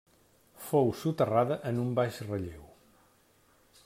[0.69, 2.65] Fou soterrada en un baix relleu.